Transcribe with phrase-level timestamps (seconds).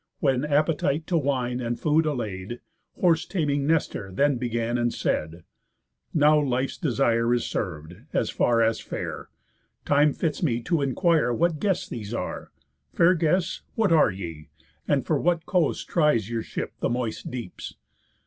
[0.19, 2.59] When appetite to wine and food allay'd,
[2.93, 5.43] Horse taming Nestor then began, and said:
[6.11, 9.29] "Now life's desire is serv'd, as far as fare,
[9.85, 12.51] Time fits me to enquire what guests these are.
[12.91, 14.49] Fair guests, what are ye?
[14.87, 17.75] And for what coast tries Your ship the moist deeps?